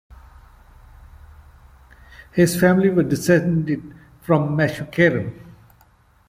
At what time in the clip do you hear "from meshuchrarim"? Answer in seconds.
4.19-5.37